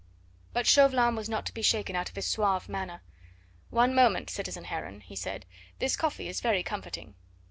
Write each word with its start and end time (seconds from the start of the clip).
But 0.51 0.65
Chauvelin 0.65 1.15
was 1.15 1.29
not 1.29 1.45
to 1.45 1.53
be 1.53 1.61
shaken 1.61 1.95
out 1.95 2.09
of 2.09 2.15
his 2.15 2.25
suave 2.25 2.67
manner. 2.67 3.03
"One 3.69 3.93
moment, 3.93 4.31
citizen 4.31 4.63
Heron," 4.63 5.01
he 5.01 5.15
said; 5.15 5.45
"this 5.77 5.95
coffee 5.95 6.27
is 6.27 6.41
very 6.41 6.63
comforting. 6.63 7.13